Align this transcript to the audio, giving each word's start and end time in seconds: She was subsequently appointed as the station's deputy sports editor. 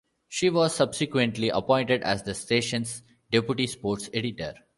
She 0.27 0.49
was 0.49 0.73
subsequently 0.73 1.49
appointed 1.49 2.01
as 2.01 2.23
the 2.23 2.33
station's 2.33 3.03
deputy 3.29 3.67
sports 3.67 4.09
editor. 4.15 4.55